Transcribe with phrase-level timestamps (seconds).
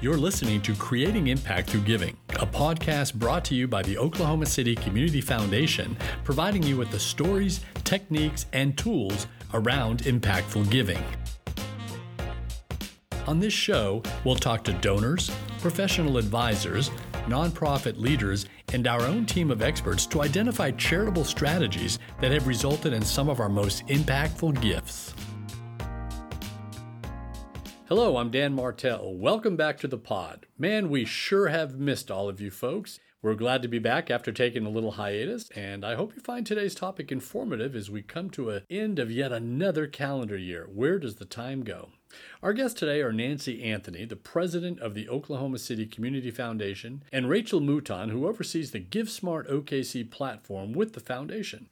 [0.00, 4.46] You're listening to Creating Impact Through Giving, a podcast brought to you by the Oklahoma
[4.46, 11.02] City Community Foundation, providing you with the stories, techniques, and tools around impactful giving.
[13.26, 16.90] On this show, we'll talk to donors, professional advisors,
[17.26, 22.92] nonprofit leaders, and our own team of experts to identify charitable strategies that have resulted
[22.92, 25.12] in some of our most impactful gifts.
[27.88, 29.14] Hello, I'm Dan Martell.
[29.14, 30.44] Welcome back to the pod.
[30.58, 33.00] Man, we sure have missed all of you folks.
[33.22, 36.44] We're glad to be back after taking a little hiatus, and I hope you find
[36.44, 40.68] today's topic informative as we come to an end of yet another calendar year.
[40.70, 41.88] Where does the time go?
[42.42, 47.30] Our guests today are Nancy Anthony, the president of the Oklahoma City Community Foundation, and
[47.30, 51.70] Rachel Mouton, who oversees the GiveSmart OKC platform with the foundation.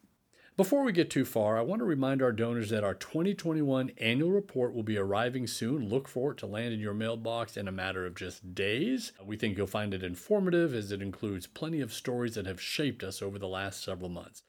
[0.56, 4.30] Before we get too far, I want to remind our donors that our 2021 annual
[4.30, 5.91] report will be arriving soon.
[5.91, 9.12] Look for it to land in your mailbox in a matter of just days.
[9.23, 13.04] We think you'll find it informative as it includes plenty of stories that have shaped
[13.04, 14.40] us over the last several months.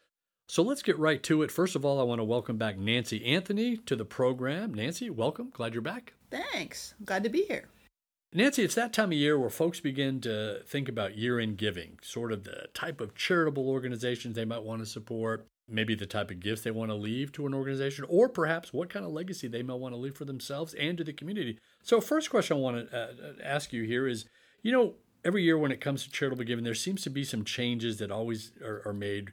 [0.47, 1.51] So let's get right to it.
[1.51, 4.73] First of all, I want to welcome back Nancy Anthony to the program.
[4.73, 5.49] Nancy, welcome.
[5.49, 6.13] Glad you're back.
[6.31, 6.93] Thanks.
[7.03, 7.67] glad to be here.
[8.31, 11.99] Nancy, it's that time of year where folks begin to think about year end giving,
[12.01, 16.31] sort of the type of charitable organizations they might want to support, maybe the type
[16.31, 19.47] of gifts they want to leave to an organization, or perhaps what kind of legacy
[19.47, 21.59] they may want to leave for themselves and to the community.
[21.83, 24.25] So, first question I want to uh, ask you here is
[24.61, 27.43] you know, every year when it comes to charitable giving, there seems to be some
[27.43, 29.31] changes that always are, are made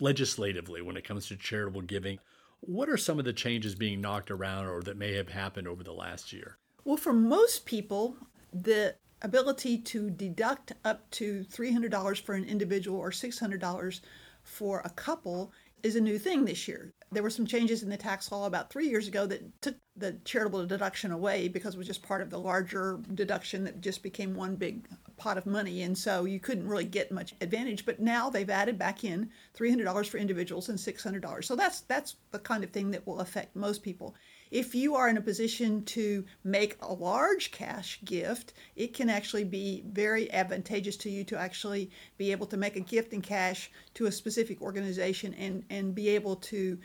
[0.00, 2.18] legislatively when it comes to charitable giving.
[2.60, 5.82] What are some of the changes being knocked around or that may have happened over
[5.82, 6.58] the last year?
[6.84, 8.16] Well, for most people,
[8.52, 14.00] the ability to deduct up to $300 for an individual or $600
[14.42, 15.52] for a couple
[15.84, 16.94] is a new thing this year.
[17.12, 20.18] There were some changes in the tax law about three years ago that took the
[20.24, 24.34] charitable deduction away because it was just part of the larger deduction that just became
[24.34, 25.82] one big pot of money.
[25.82, 27.84] And so you couldn't really get much advantage.
[27.84, 31.44] But now they've added back in $300 for individuals and $600.
[31.44, 34.14] So that's, that's the kind of thing that will affect most people.
[34.50, 39.44] If you are in a position to make a large cash gift, it can actually
[39.44, 43.70] be very advantageous to you to actually be able to make a gift in cash
[43.94, 46.78] to a specific organization and, and be able to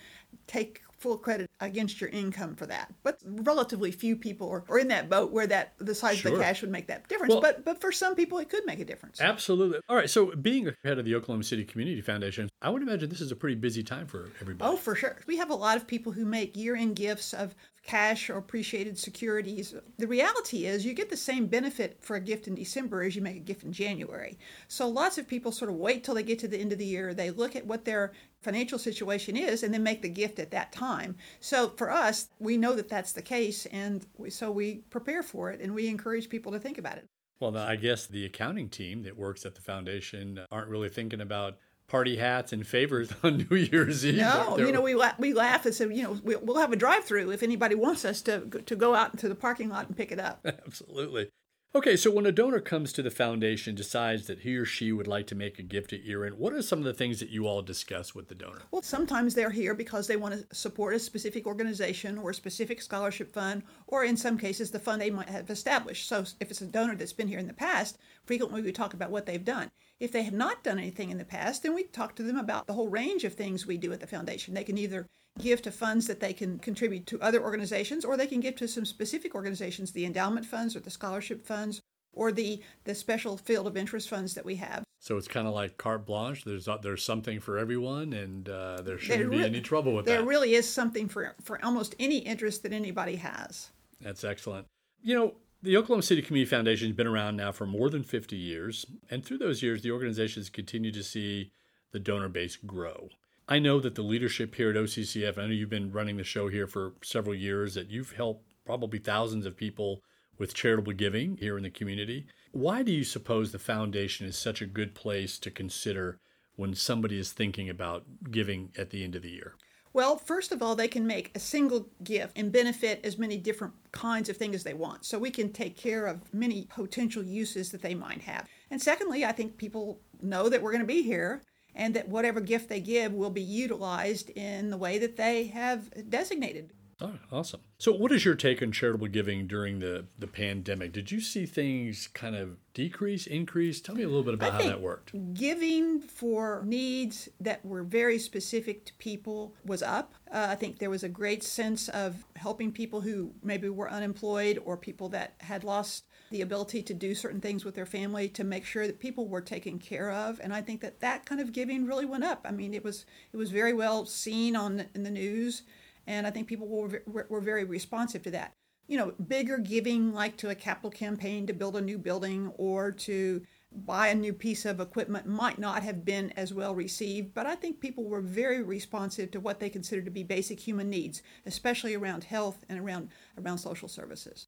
[0.48, 2.94] take full credit against your income for that.
[3.04, 6.32] But relatively few people are, are in that boat where that the size sure.
[6.32, 7.34] of the cash would make that difference.
[7.34, 9.22] Well, but but for some people it could make a difference.
[9.22, 9.80] Absolutely.
[9.90, 10.10] All right.
[10.10, 13.32] So being a head of the Oklahoma City Community Foundation, I would imagine this is
[13.32, 14.72] a pretty busy time for everybody.
[14.72, 15.18] Oh, for sure.
[15.28, 17.56] We have a lot of people who make year-end gifts of
[17.90, 19.74] cash or appreciated securities.
[19.98, 23.22] The reality is you get the same benefit for a gift in December as you
[23.24, 24.38] make a gift in January.
[24.68, 26.86] So lots of people sort of wait till they get to the end of the
[26.86, 27.16] year.
[27.16, 28.12] They look at what their
[28.44, 31.16] financial situation is and then make the gift at that time.
[31.40, 35.50] So for us, we know that that's the case and we, so we prepare for
[35.50, 37.06] it and we encourage people to think about it.
[37.40, 41.58] Well, I guess the accounting team that works at the foundation aren't really thinking about
[41.90, 44.18] party hats and favors on New Year's Eve.
[44.18, 47.32] No, you know we la- we laugh and say you know we'll have a drive-through
[47.32, 50.20] if anybody wants us to to go out into the parking lot and pick it
[50.20, 50.40] up.
[50.46, 51.30] Absolutely.
[51.76, 55.06] Okay, so when a donor comes to the foundation, decides that he or she would
[55.06, 57.46] like to make a gift to end, what are some of the things that you
[57.46, 58.64] all discuss with the donor?
[58.72, 62.82] Well, sometimes they're here because they want to support a specific organization or a specific
[62.82, 66.08] scholarship fund, or in some cases, the fund they might have established.
[66.08, 69.12] So if it's a donor that's been here in the past, frequently we talk about
[69.12, 69.70] what they've done.
[70.00, 72.68] If they have not done anything in the past, then we talk to them about
[72.68, 74.54] the whole range of things we do at the foundation.
[74.54, 75.08] They can either
[75.40, 78.68] give to funds that they can contribute to other organizations, or they can give to
[78.68, 81.82] some specific organizations, the endowment funds or the scholarship funds,
[82.14, 84.84] or the, the special field of interest funds that we have.
[85.00, 86.44] So it's kind of like carte blanche.
[86.44, 90.18] There's there's something for everyone, and uh, there shouldn't there be any trouble with there
[90.18, 90.22] that.
[90.22, 93.70] There really is something for for almost any interest that anybody has.
[94.02, 94.68] That's excellent.
[95.02, 98.36] You know, the Oklahoma City Community Foundation has been around now for more than 50
[98.36, 101.52] years, and through those years, the organization has continued to see
[101.92, 103.10] the donor base grow.
[103.48, 106.48] I know that the leadership here at OCCF, I know you've been running the show
[106.48, 110.02] here for several years, that you've helped probably thousands of people
[110.38, 112.28] with charitable giving here in the community.
[112.52, 116.20] Why do you suppose the foundation is such a good place to consider
[116.56, 119.56] when somebody is thinking about giving at the end of the year?
[119.92, 123.74] Well, first of all, they can make a single gift and benefit as many different
[123.92, 125.06] kinds of things as they want.
[125.06, 128.48] So we can take care of many potential uses that they might have.
[128.70, 131.42] And secondly, I think people know that we're going to be here
[131.74, 136.10] and that whatever gift they give will be utilized in the way that they have
[136.10, 136.72] designated.
[137.02, 137.62] Oh, awesome.
[137.78, 140.92] So, what is your take on charitable giving during the, the pandemic?
[140.92, 143.80] Did you see things kind of decrease, increase?
[143.80, 145.14] Tell me a little bit about how that worked.
[145.34, 150.14] Giving for needs that were very specific to people was up.
[150.30, 154.60] Uh, I think there was a great sense of helping people who maybe were unemployed
[154.66, 158.44] or people that had lost the ability to do certain things with their family to
[158.44, 161.52] make sure that people were taken care of and i think that that kind of
[161.52, 165.02] giving really went up i mean it was it was very well seen on in
[165.02, 165.64] the news
[166.10, 168.56] and I think people were, were very responsive to that.
[168.88, 172.92] You know, bigger giving like to a capital campaign to build a new building or
[172.92, 177.46] to buy a new piece of equipment might not have been as well received, but
[177.46, 181.22] I think people were very responsive to what they consider to be basic human needs,
[181.46, 184.48] especially around health and around around social services.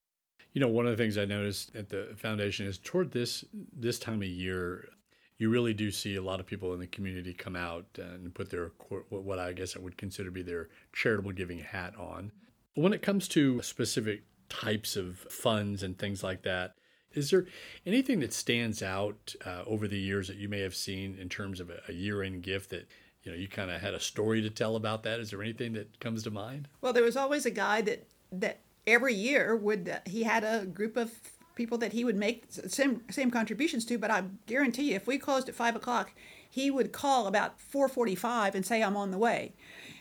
[0.54, 4.00] You know, one of the things I noticed at the foundation is toward this this
[4.00, 4.90] time of year,
[5.42, 8.52] you really do see a lot of people in the community come out and put
[8.52, 8.74] their
[9.10, 12.32] what I guess I would consider to be their charitable giving hat on.
[12.76, 16.76] When it comes to specific types of funds and things like that,
[17.14, 17.48] is there
[17.88, 21.60] anything that stands out uh, over the years that you may have seen in terms
[21.60, 22.88] of a, a year-end gift that
[23.24, 25.20] you know you kind of had a story to tell about that?
[25.20, 26.68] Is there anything that comes to mind?
[26.82, 30.68] Well, there was always a guy that that every year would uh, he had a
[30.68, 31.12] group of
[31.62, 33.98] people that he would make same same contributions to.
[33.98, 36.08] But I guarantee you, if we closed at five o'clock,
[36.50, 39.54] he would call about four forty-five and say, "I'm on the way."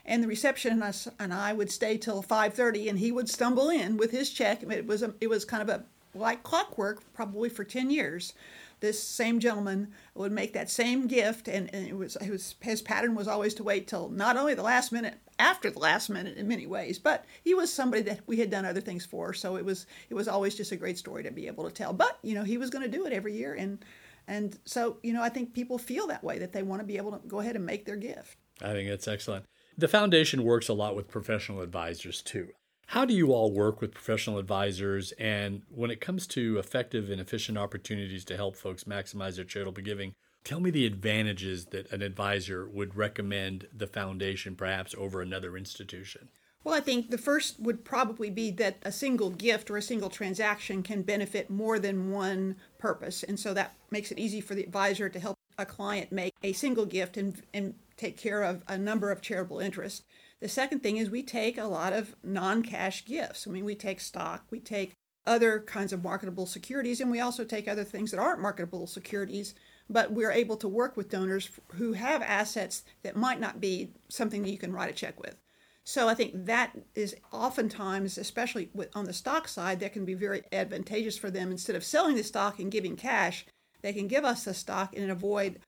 [0.07, 3.99] And the receptionist and I would stay till five thirty, and he would stumble in
[3.99, 4.63] with his check.
[4.63, 5.85] It was a, it was kind of a
[6.15, 8.33] like clockwork, probably for ten years.
[8.81, 12.81] This same gentleman would make that same gift, and, and it was, it was his
[12.81, 16.39] pattern was always to wait till not only the last minute after the last minute
[16.39, 16.99] in many ways.
[16.99, 20.15] But he was somebody that we had done other things for, so it was it
[20.15, 21.93] was always just a great story to be able to tell.
[21.93, 23.85] But you know, he was going to do it every year, and
[24.27, 26.97] and so you know, I think people feel that way that they want to be
[26.97, 28.39] able to go ahead and make their gift.
[28.63, 29.45] I think that's excellent.
[29.77, 32.49] The foundation works a lot with professional advisors too.
[32.91, 35.13] How do you all work with professional advisors?
[35.13, 39.85] And when it comes to effective and efficient opportunities to help folks maximize their charitable
[39.85, 45.57] giving, Tell me the advantages that an advisor would recommend the foundation perhaps over another
[45.57, 46.31] institution.
[46.65, 50.11] Well, I think the first would probably be that a single gift or a single
[50.11, 53.23] transaction can benefit more than one purpose.
[53.23, 56.55] And so that makes it easy for the advisor to help a client make a
[56.55, 60.03] single gift and, and take care of a number of charitable interests.
[60.41, 63.47] The second thing is we take a lot of non cash gifts.
[63.47, 64.93] I mean, we take stock, we take
[65.27, 69.55] other kinds of marketable securities, and we also take other things that aren't marketable securities
[69.91, 74.43] but we're able to work with donors who have assets that might not be something
[74.43, 75.37] that you can write a check with.
[75.83, 80.15] So I think that is oftentimes, especially with, on the stock side, that can be
[80.15, 81.51] very advantageous for them.
[81.51, 83.45] Instead of selling the stock and giving cash,
[83.83, 85.59] they can give us the stock and avoid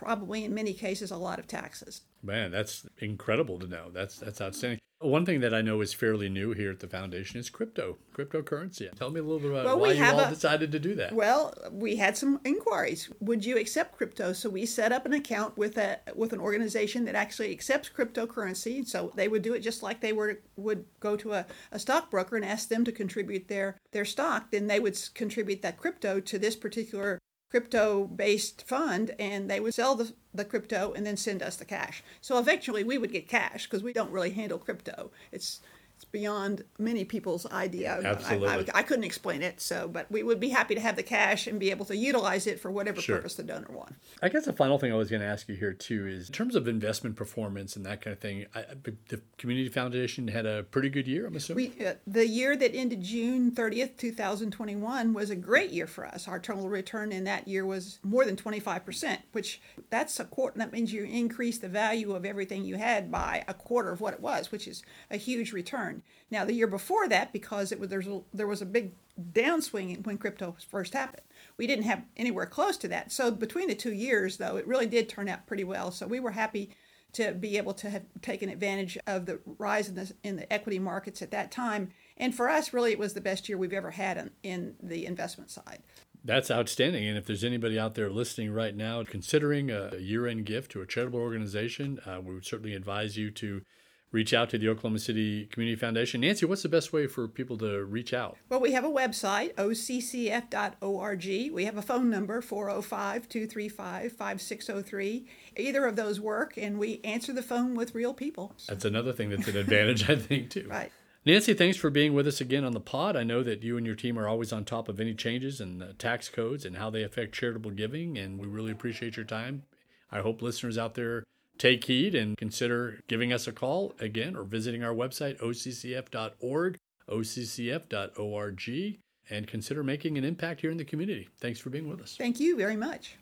[0.00, 2.02] probably in many cases a lot of taxes.
[2.22, 3.90] Man, that's incredible to know.
[3.92, 4.78] That's that's outstanding.
[5.00, 8.94] One thing that I know is fairly new here at the foundation is crypto, cryptocurrency.
[8.98, 11.14] Tell me a little bit about well, why you all a, decided to do that.
[11.14, 13.08] Well, we had some inquiries.
[13.20, 14.34] Would you accept crypto?
[14.34, 18.86] So we set up an account with a with an organization that actually accepts cryptocurrency.
[18.86, 22.36] So they would do it just like they were would go to a, a stockbroker
[22.36, 24.50] and ask them to contribute their their stock.
[24.50, 27.18] Then they would contribute that crypto to this particular
[27.50, 31.64] crypto based fund and they would sell the, the crypto and then send us the
[31.64, 32.02] cash.
[32.20, 35.10] So eventually we would get cash because we don't really handle crypto.
[35.32, 35.60] It's
[36.00, 38.00] it's beyond many people's idea.
[38.02, 38.48] Absolutely.
[38.48, 41.02] I, I, I, couldn't explain it, so but we would be happy to have the
[41.02, 43.16] cash and be able to utilize it for whatever sure.
[43.16, 43.96] purpose the donor wants.
[44.22, 46.32] I guess the final thing I was going to ask you here too is in
[46.32, 48.46] terms of investment performance and that kind of thing.
[48.54, 51.26] I, the Community Foundation had a pretty good year.
[51.26, 51.74] I'm assuming.
[51.78, 56.26] We, uh, the year that ended June 30th, 2021, was a great year for us.
[56.26, 59.60] Our total return in that year was more than 25 percent, which
[59.90, 60.58] that's a quarter.
[60.60, 64.14] That means you increase the value of everything you had by a quarter of what
[64.14, 66.02] it was, which is a huge return return.
[66.30, 68.92] Now, the year before that, because it was there's a, there was a big
[69.32, 71.22] downswing when crypto first happened,
[71.56, 73.12] we didn't have anywhere close to that.
[73.12, 75.90] So between the two years, though, it really did turn out pretty well.
[75.90, 76.70] So we were happy
[77.12, 80.78] to be able to have taken advantage of the rise in the, in the equity
[80.78, 81.90] markets at that time.
[82.16, 85.06] And for us, really, it was the best year we've ever had in, in the
[85.06, 85.82] investment side.
[86.22, 87.08] That's outstanding.
[87.08, 90.82] And if there's anybody out there listening right now considering a year end gift to
[90.82, 93.62] a charitable organization, uh, we would certainly advise you to
[94.12, 96.20] reach out to the Oklahoma City Community Foundation.
[96.20, 98.36] Nancy, what's the best way for people to reach out?
[98.48, 101.24] Well, we have a website, occf.org.
[101.52, 105.26] We have a phone number, 405 235 5603.
[105.56, 108.54] Either of those work, and we answer the phone with real people.
[108.68, 110.68] That's another thing that's an advantage, I think, too.
[110.80, 110.92] Right.
[111.26, 113.14] Nancy, thanks for being with us again on the pod.
[113.14, 115.78] I know that you and your team are always on top of any changes in
[115.78, 119.64] the tax codes and how they affect charitable giving, and we really appreciate your time.
[120.10, 121.24] I hope listeners out there
[121.60, 128.98] take heed and consider giving us a call again or visiting our website, occf.org, occf.org,
[129.28, 131.28] and consider making an impact here in the community.
[131.38, 132.16] Thanks for being with us.
[132.16, 133.18] Thank you very much.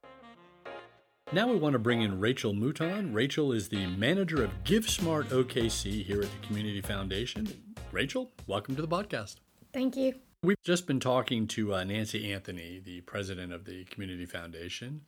[1.33, 3.13] Now we want to bring in Rachel Mouton.
[3.13, 7.47] Rachel is the manager of GiveSmart OKC here at the Community Foundation.
[7.93, 9.37] Rachel, welcome to the podcast.
[9.75, 10.15] Thank you.
[10.43, 15.03] We've just been talking to uh, Nancy Anthony, the president of the Community Foundation,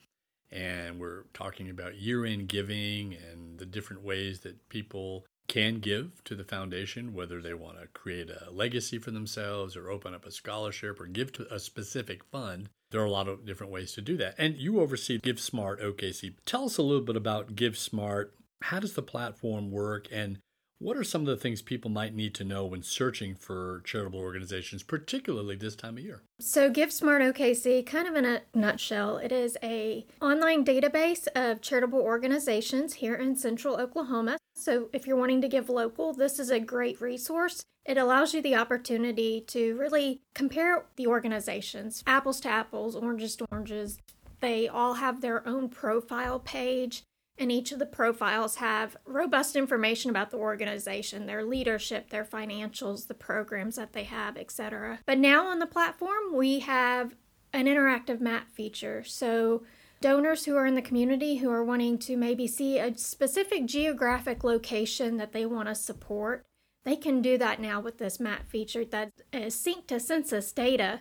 [0.53, 6.23] and we're talking about year end giving and the different ways that people can give
[6.23, 10.25] to the foundation, whether they want to create a legacy for themselves or open up
[10.25, 12.69] a scholarship or give to a specific fund.
[12.93, 14.37] There are a lot of different ways to do that.
[14.39, 16.35] And you oversee GiveSmart OKC.
[16.47, 18.31] Tell us a little bit about GiveSmart.
[18.63, 20.07] How does the platform work?
[20.13, 20.39] And
[20.81, 24.19] what are some of the things people might need to know when searching for charitable
[24.19, 26.23] organizations, particularly this time of year?
[26.41, 32.01] So GiveSmart OKC, kind of in a nutshell, it is a online database of charitable
[32.01, 34.39] organizations here in central Oklahoma.
[34.57, 37.63] So if you're wanting to give local, this is a great resource.
[37.85, 43.47] It allows you the opportunity to really compare the organizations, apples to apples, oranges to
[43.53, 43.99] oranges.
[44.41, 47.05] They all have their own profile page
[47.41, 53.07] and each of the profiles have robust information about the organization, their leadership, their financials,
[53.07, 54.99] the programs that they have, etc.
[55.07, 57.17] But now on the platform, we have
[57.55, 59.03] an interactive map feature.
[59.05, 59.63] So
[60.03, 64.45] donors who are in the community who are wanting to maybe see a specific geographic
[64.45, 66.45] location that they want to support,
[66.85, 71.01] they can do that now with this map feature that is synced to census data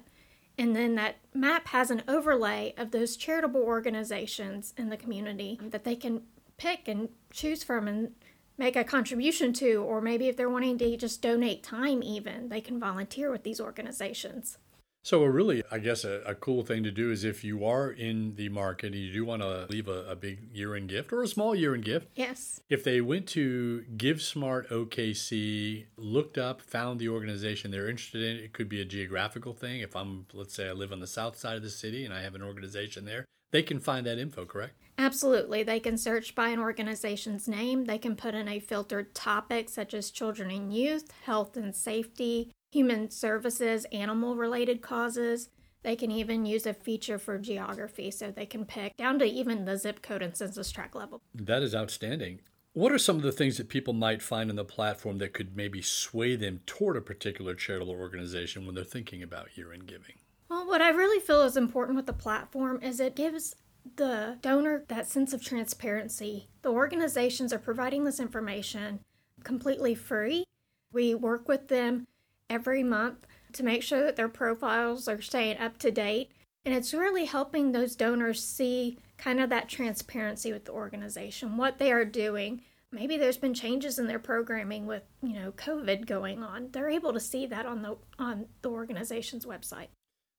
[0.59, 5.85] and then that map has an overlay of those charitable organizations in the community that
[5.85, 6.23] they can
[6.57, 8.11] pick and choose from and
[8.57, 12.59] make a contribution to, or maybe if they're wanting to just donate time, even, they
[12.59, 14.57] can volunteer with these organizations.
[15.01, 17.89] So, a really, I guess, a, a, cool thing to do is if you are
[17.89, 21.13] in the market and you do want to leave a, a big year end gift
[21.13, 22.09] or a small year end gift.
[22.15, 22.59] Yes.
[22.69, 28.51] If they went to GiveSmart OKC, looked up, found the organization they're interested in, it
[28.51, 29.79] could be a geographical thing.
[29.79, 32.21] If I'm, let's say, I live on the south side of the city and I
[32.21, 34.73] have an organization there, they can find that info, correct?
[34.97, 35.63] Absolutely.
[35.63, 37.85] They can search by an organization's name.
[37.85, 42.51] They can put in a filtered topic such as children and youth, health and safety,
[42.71, 45.49] human services, animal related causes.
[45.83, 49.65] They can even use a feature for geography so they can pick down to even
[49.65, 51.21] the zip code and census tract level.
[51.33, 52.41] That is outstanding.
[52.73, 55.55] What are some of the things that people might find in the platform that could
[55.55, 60.15] maybe sway them toward a particular charitable organization when they're thinking about year end giving?
[60.49, 63.55] Well, what I really feel is important with the platform is it gives
[63.95, 66.49] the donor that sense of transparency.
[66.61, 68.99] The organizations are providing this information
[69.43, 70.43] completely free.
[70.91, 72.07] We work with them
[72.49, 76.31] every month to make sure that their profiles are staying up to date.
[76.65, 81.77] And it's really helping those donors see kind of that transparency with the organization, what
[81.77, 82.61] they are doing.
[82.91, 86.69] Maybe there's been changes in their programming with, you know, COVID going on.
[86.71, 89.89] They're able to see that on the on the organization's website.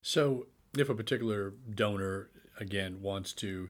[0.03, 3.69] So, if a particular donor again wants to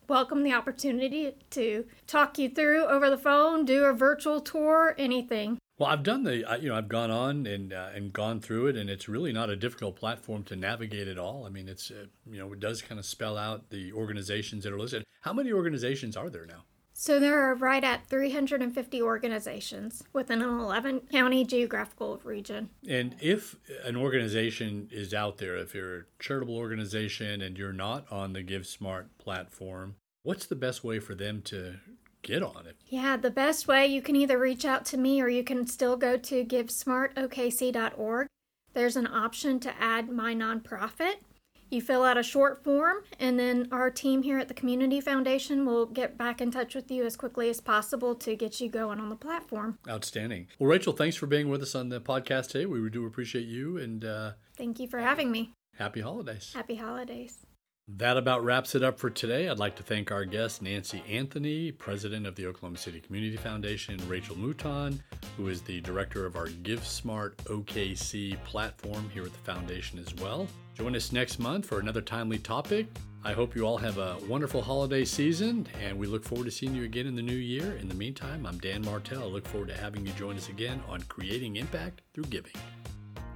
[0.08, 5.58] welcome the opportunity to talk you through over the phone, do a virtual tour, anything.
[5.78, 8.76] Well, I've done the, you know, I've gone on and uh, and gone through it,
[8.76, 11.46] and it's really not a difficult platform to navigate at all.
[11.46, 14.72] I mean, it's, uh, you know, it does kind of spell out the organizations that
[14.72, 15.02] are listed.
[15.22, 16.62] How many organizations are there now?
[16.96, 22.70] So there are right at 350 organizations within an 11 county geographical region.
[22.88, 28.10] And if an organization is out there, if you're a charitable organization and you're not
[28.12, 31.74] on the GiveSmart platform, what's the best way for them to
[32.22, 32.76] get on it.
[32.86, 35.96] Yeah, the best way you can either reach out to me or you can still
[35.96, 38.28] go to givesmartokc.org.
[38.72, 41.16] There's an option to add my nonprofit.
[41.74, 45.66] You fill out a short form, and then our team here at the Community Foundation
[45.66, 49.00] will get back in touch with you as quickly as possible to get you going
[49.00, 49.78] on the platform.
[49.88, 50.46] Outstanding.
[50.60, 52.66] Well, Rachel, thanks for being with us on the podcast today.
[52.66, 55.50] We do appreciate you, and uh, thank you for having me.
[55.76, 56.52] Happy holidays.
[56.54, 57.44] Happy holidays.
[57.86, 59.46] That about wraps it up for today.
[59.48, 64.00] I'd like to thank our guest, Nancy Anthony, president of the Oklahoma City Community Foundation,
[64.08, 65.00] Rachel Mouton,
[65.36, 70.48] who is the director of our GiveSmart OKC platform here at the foundation as well.
[70.74, 72.86] Join us next month for another timely topic.
[73.22, 76.74] I hope you all have a wonderful holiday season, and we look forward to seeing
[76.74, 77.76] you again in the new year.
[77.76, 79.22] In the meantime, I'm Dan Martell.
[79.22, 82.54] I look forward to having you join us again on Creating Impact Through Giving.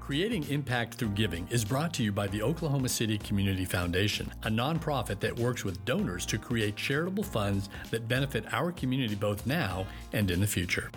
[0.08, 4.48] Creating Impact Through Giving is brought to you by the Oklahoma City Community Foundation, a
[4.48, 9.84] nonprofit that works with donors to create charitable funds that benefit our community both now
[10.14, 10.90] and in the future.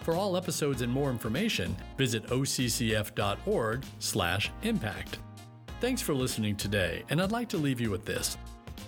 [0.00, 5.18] For all episodes and more information, visit occf.org/impact.
[5.82, 8.38] Thanks for listening today, and I'd like to leave you with this.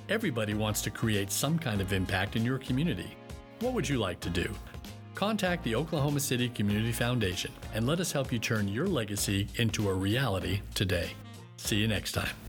[0.09, 3.15] Everybody wants to create some kind of impact in your community.
[3.61, 4.55] What would you like to do?
[5.17, 9.89] Contact the Oklahoma City Community Foundation and let us help you turn your legacy into
[9.89, 11.09] a reality today.
[11.57, 12.46] See you next time.